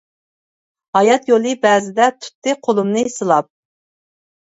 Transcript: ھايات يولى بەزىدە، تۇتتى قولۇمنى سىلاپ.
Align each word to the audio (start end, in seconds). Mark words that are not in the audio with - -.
ھايات 0.97 1.27
يولى 1.31 1.51
بەزىدە، 1.65 2.07
تۇتتى 2.23 2.55
قولۇمنى 2.69 3.05
سىلاپ. 3.17 3.49